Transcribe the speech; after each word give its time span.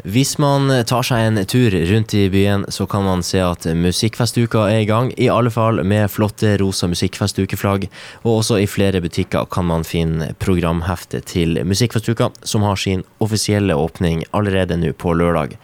Hvis 0.00 0.38
man 0.40 0.70
tar 0.88 1.04
seg 1.04 1.20
en 1.20 1.38
tur 1.46 1.74
rundt 1.86 2.14
i 2.16 2.24
byen, 2.32 2.64
så 2.72 2.86
kan 2.90 3.04
man 3.04 3.20
se 3.22 3.38
at 3.44 3.66
musikkfestuka 3.76 4.64
er 4.66 4.80
i 4.82 4.86
gang. 4.88 5.12
I 5.20 5.28
alle 5.28 5.50
fall 5.52 5.82
med 5.84 6.08
flotte 6.10 6.56
rosa 6.58 6.88
musikkfestukeflagg. 6.88 7.84
Og 8.24 8.38
også 8.40 8.56
i 8.58 8.66
flere 8.66 9.02
butikker 9.04 9.44
kan 9.52 9.68
man 9.68 9.84
finne 9.86 10.32
programheftet 10.42 11.28
til 11.30 11.60
musikkfestuka, 11.68 12.32
som 12.42 12.64
har 12.66 12.80
sin 12.80 13.04
offisielle 13.22 13.76
åpning 13.78 14.24
allerede 14.32 14.80
nå 14.80 14.94
på 14.96 15.12
lørdag. 15.12 15.58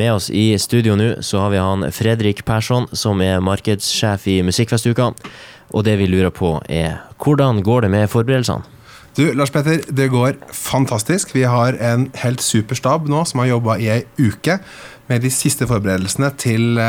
Med 0.00 0.14
oss 0.14 0.30
i 0.30 0.54
studio 0.56 0.94
nå 0.96 1.10
så 1.20 1.42
har 1.42 1.50
vi 1.52 1.60
han 1.60 1.88
Fredrik 1.92 2.44
Persson, 2.46 2.86
som 2.94 3.20
er 3.26 3.42
markedssjef 3.42 4.30
i 4.30 4.38
Musikkfestuka. 4.46 5.10
Og 5.74 5.84
det 5.84 5.98
vi 5.98 6.06
lurer 6.08 6.30
på 6.30 6.56
er, 6.70 7.02
hvordan 7.18 7.60
går 7.66 7.84
det 7.84 7.92
med 7.98 8.08
forberedelsene? 8.10 8.70
Du, 9.14 9.28
Lars 9.38 9.52
Petter, 9.54 9.78
det 9.94 10.08
går 10.10 10.40
fantastisk. 10.50 11.30
Vi 11.36 11.44
har 11.46 11.76
en 11.78 12.08
helt 12.18 12.42
super 12.42 12.74
stab 12.74 13.06
nå 13.06 13.20
som 13.30 13.38
har 13.38 13.52
jobba 13.52 13.76
i 13.78 13.86
ei 13.94 14.00
uke 14.18 14.56
med 15.06 15.22
de 15.22 15.30
siste 15.30 15.68
forberedelsene 15.70 16.32
til 16.40 16.80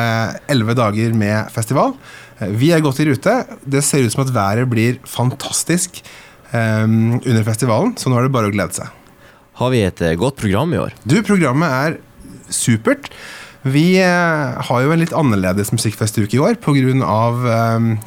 elleve 0.49 0.73
dager 0.73 1.13
med 1.13 1.51
festival. 1.53 1.93
Vi 2.57 2.71
er 2.73 2.81
godt 2.81 3.03
i 3.03 3.05
rute. 3.11 3.35
Det 3.61 3.83
ser 3.85 4.07
ut 4.07 4.15
som 4.15 4.23
at 4.25 4.33
været 4.33 4.65
blir 4.71 4.97
fantastisk 5.05 6.01
um, 6.49 7.21
under 7.21 7.45
festivalen, 7.45 7.93
så 7.93 8.09
nå 8.09 8.17
er 8.17 8.25
det 8.25 8.33
bare 8.33 8.49
å 8.49 8.55
glede 8.55 8.73
seg. 8.79 8.89
Har 9.61 9.71
vi 9.71 9.85
et 9.85 10.01
godt 10.17 10.41
program 10.41 10.73
i 10.73 10.81
år? 10.81 10.97
Du, 11.05 11.19
programmet 11.21 11.69
er 11.69 11.99
supert. 12.49 13.11
Vi 13.65 13.97
har 13.97 14.81
jo 14.83 14.91
en 14.93 15.01
litt 15.01 15.13
annerledes 15.17 15.71
musikkfestuke 15.73 16.37
i 16.37 16.41
år 16.43 16.59
pga. 16.61 16.75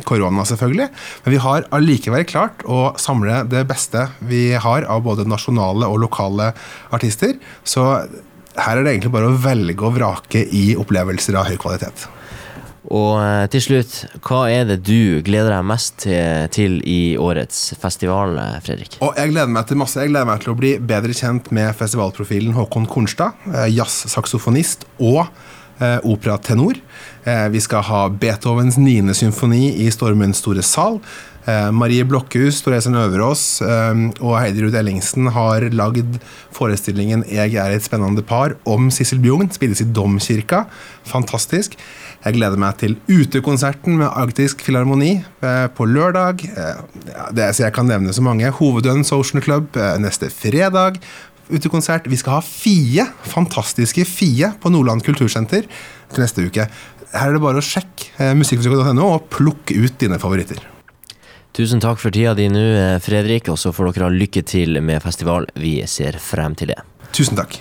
korona, 0.07 0.45
selvfølgelig. 0.47 0.89
Men 1.25 1.35
vi 1.35 1.41
har 1.43 1.67
allikevel 1.75 2.25
klart 2.31 2.63
å 2.63 2.95
samle 2.97 3.43
det 3.51 3.65
beste 3.67 4.07
vi 4.21 4.53
har 4.55 4.87
av 4.87 5.03
både 5.03 5.27
nasjonale 5.27 5.89
og 5.91 5.99
lokale 6.05 6.53
artister. 6.95 7.35
Så 7.65 7.83
her 8.59 8.79
er 8.79 8.85
det 8.85 8.95
egentlig 8.95 9.15
bare 9.15 9.33
å 9.33 9.41
velge 9.43 9.83
og 9.83 9.99
vrake 9.99 10.47
i 10.47 10.77
opplevelser 10.79 11.35
av 11.35 11.51
høy 11.51 11.59
kvalitet. 11.59 12.07
Og 12.87 13.51
til 13.53 13.63
slutt, 13.65 13.95
hva 14.25 14.45
er 14.53 14.65
det 14.69 14.79
du 14.87 15.19
gleder 15.27 15.53
deg 15.53 15.67
mest 15.67 15.99
til, 16.05 16.47
til, 16.55 16.79
i 16.89 17.19
årets 17.21 17.75
festival, 17.81 18.39
Fredrik? 18.65 18.97
Og 19.05 19.19
jeg 19.19 19.35
gleder 19.35 19.51
meg 19.53 19.69
til 19.69 19.81
masse. 19.81 20.01
Jeg 20.01 20.13
gleder 20.13 20.29
meg 20.31 20.45
til 20.45 20.55
å 20.55 20.59
bli 20.59 20.73
bedre 20.81 21.17
kjent 21.17 21.51
med 21.55 21.75
festivalprofilen 21.77 22.57
Håkon 22.57 22.89
Kornstad, 22.89 23.37
jazzsaksofonist 23.75 24.87
og 24.99 25.27
eh, 25.81 25.99
operatenor. 26.03 26.79
Eh, 27.25 27.49
vi 27.53 27.61
skal 27.61 27.85
ha 27.89 28.05
Beethovens 28.09 28.79
9. 28.81 29.15
symfoni 29.15 29.73
i 29.85 29.91
Stormens 29.95 30.43
store 30.43 30.63
sal. 30.67 30.99
Eh, 31.49 31.71
Marie 31.73 32.05
Blokhus, 32.05 32.61
Toresen 32.65 32.97
Øverås 32.99 33.63
og 33.65 34.35
Heidi 34.37 34.65
Ruud 34.65 34.77
Ellingsen 34.77 35.31
har 35.33 35.65
lagd 35.73 36.19
forestillingen 36.53 37.25
'Jeg 37.25 37.55
er 37.55 37.71
et 37.71 37.83
spennende 37.83 38.23
par' 38.23 38.57
om 38.67 38.91
Sissel 38.91 39.19
Bjugn. 39.19 39.51
Spilles 39.51 39.81
i 39.81 39.85
Domkirka. 39.85 40.67
Fantastisk. 41.05 41.77
Jeg 42.25 42.35
gleder 42.35 42.59
meg 42.59 42.77
til 42.79 42.97
utekonserten 43.09 43.97
med 43.97 44.11
Arktisk 44.11 44.61
Filharmoni 44.61 45.25
på 45.41 45.87
lørdag. 45.87 46.43
Det, 47.33 47.55
så 47.55 47.63
jeg 47.63 47.73
kan 47.73 47.87
nevne 47.87 48.13
så 48.13 48.21
mange. 48.21 48.51
Hovedøen 48.51 49.05
Social 49.05 49.41
Club 49.41 49.77
neste 49.99 50.29
fredag. 50.29 50.99
Utekonsert. 51.49 52.09
Vi 52.11 52.19
skal 52.21 52.39
ha 52.39 52.43
Fie, 52.45 53.05
fantastiske 53.29 54.05
Fie, 54.09 54.53
på 54.61 54.73
Nordland 54.73 55.05
kultursenter 55.07 55.69
til 55.69 56.25
neste 56.25 56.47
uke. 56.49 56.69
Her 57.13 57.31
er 57.31 57.37
det 57.37 57.45
bare 57.45 57.63
å 57.63 57.65
sjekke 57.65 58.33
musikkfysikk.no 58.37 59.07
og 59.15 59.31
plukke 59.33 59.79
ut 59.81 59.97
dine 60.01 60.21
favoritter. 60.21 60.61
Tusen 61.57 61.81
takk 61.83 61.99
for 61.99 62.15
tida 62.15 62.37
di 62.39 62.47
nå, 62.53 62.63
Fredrik, 63.03 63.49
og 63.51 63.59
så 63.59 63.73
får 63.75 63.93
dere 63.97 64.11
ha 64.11 64.15
lykke 64.15 64.45
til 64.47 64.79
med 64.85 65.03
festival. 65.03 65.49
Vi 65.59 65.81
ser 65.91 66.21
frem 66.23 66.55
til 66.59 66.75
det. 66.75 66.79
Tusen 67.17 67.41
takk. 67.41 67.57